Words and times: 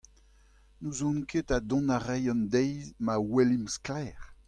N'ouzon 0.81 1.19
ket 1.29 1.49
ha 1.51 1.59
dont 1.69 1.89
a 1.95 1.99
ray 2.05 2.25
an 2.33 2.41
deiz 2.51 2.81
ma 3.05 3.15
welimp 3.31 3.67
sklaer. 3.75 4.19